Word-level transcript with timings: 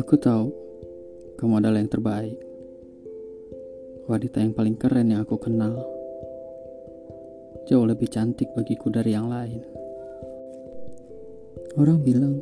Aku 0.00 0.16
tahu 0.16 0.48
kamu 1.36 1.60
adalah 1.60 1.84
yang 1.84 1.92
terbaik. 1.92 2.40
Wanita 4.08 4.40
yang 4.40 4.56
paling 4.56 4.80
keren 4.80 5.12
yang 5.12 5.20
aku 5.20 5.36
kenal. 5.36 5.76
Jauh 7.68 7.84
lebih 7.84 8.08
cantik 8.08 8.48
bagiku 8.56 8.88
dari 8.88 9.12
yang 9.12 9.28
lain. 9.28 9.60
Orang 11.76 12.00
bilang 12.00 12.40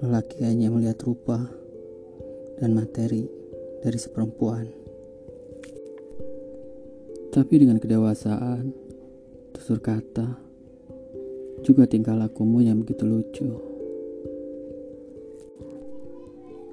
lelaki 0.00 0.48
hanya 0.48 0.72
melihat 0.72 0.96
rupa 1.04 1.44
dan 2.56 2.72
materi 2.72 3.28
dari 3.84 4.00
seperempuan. 4.00 4.72
Tapi 7.28 7.54
dengan 7.60 7.76
kedewasaan, 7.76 8.72
tutur 9.52 9.84
kata, 9.84 10.47
juga 11.62 11.86
tingkah 11.86 12.14
lakumu 12.14 12.62
yang 12.62 12.80
begitu 12.82 13.04
lucu. 13.06 13.48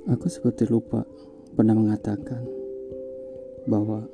Aku 0.05 0.29
seperti 0.29 0.69
lupa 0.69 1.01
pernah 1.57 1.73
mengatakan 1.73 2.45
bahwa 3.65 4.05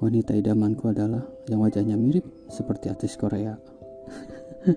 wanita 0.00 0.32
idamanku 0.32 0.88
adalah 0.88 1.28
yang 1.46 1.60
wajahnya 1.60 2.00
mirip 2.00 2.24
seperti 2.48 2.88
artis 2.88 3.20
Korea. 3.20 3.60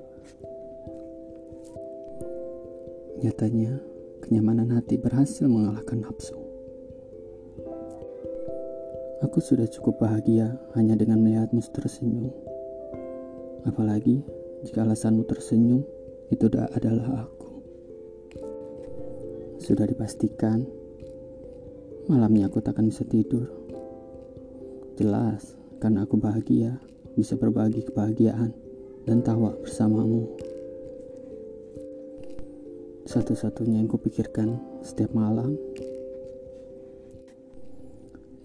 Nyatanya, 3.24 3.80
kenyamanan 4.20 4.76
hati 4.76 5.00
berhasil 5.00 5.48
mengalahkan 5.48 6.04
nafsu. 6.04 6.36
Aku 9.24 9.40
sudah 9.40 9.66
cukup 9.72 10.04
bahagia 10.04 10.60
hanya 10.76 11.00
dengan 11.00 11.24
melihatmu 11.24 11.64
tersenyum. 11.72 12.36
Apalagi 13.66 14.22
jika 14.66 14.82
alasanmu 14.82 15.30
tersenyum 15.30 15.86
itu 16.34 16.50
adalah 16.50 17.30
aku. 17.30 17.50
Sudah 19.62 19.86
dipastikan, 19.86 20.66
malamnya 22.10 22.50
aku 22.50 22.66
takkan 22.66 22.90
bisa 22.90 23.06
tidur. 23.06 23.46
Jelas, 24.98 25.54
karena 25.78 26.10
aku 26.10 26.18
bahagia 26.18 26.82
bisa 27.14 27.38
berbagi 27.38 27.86
kebahagiaan 27.86 28.50
dan 29.06 29.22
tawa 29.22 29.54
bersamamu. 29.62 30.26
Satu-satunya 33.06 33.86
yang 33.86 33.90
kupikirkan 33.90 34.58
setiap 34.82 35.14
malam, 35.14 35.54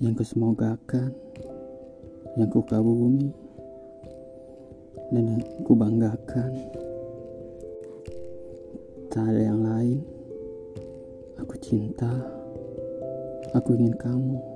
yang 0.05 0.13
kusemogakan, 0.13 1.17
yang 2.37 2.49
kukagumi, 2.53 3.33
dan 5.11 5.25
yang 5.37 5.43
kubanggakan. 5.67 6.51
Tak 9.11 9.27
ada 9.27 9.43
yang 9.43 9.63
lain 9.67 10.21
Aku 11.41 11.57
cinta, 11.57 12.13
aku 13.57 13.73
ingin 13.73 13.97
kamu. 13.97 14.50